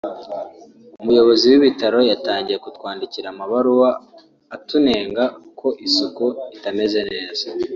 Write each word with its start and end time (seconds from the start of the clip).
Umuyobozi 1.01 1.43
w’Ibitaro 1.51 1.99
yatangiye 2.11 2.57
kutwandikira 2.63 3.27
amabaruwa 3.33 3.89
atunenga 4.55 5.23
ko 5.59 5.67
isuku 5.87 6.25
itameze 6.55 6.99
neza 7.11 7.45